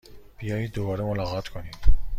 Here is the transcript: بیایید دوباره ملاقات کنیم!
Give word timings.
بیایید 0.37 0.73
دوباره 0.73 1.03
ملاقات 1.03 1.47
کنیم! 1.47 1.71